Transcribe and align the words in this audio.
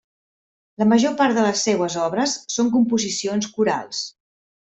La 0.83 0.87
major 0.93 1.11
part 1.19 1.35
de 1.39 1.43
les 1.47 1.65
seues 1.67 1.97
obres 2.05 2.35
són 2.55 2.73
composicions 2.77 3.51
corals. 3.59 4.01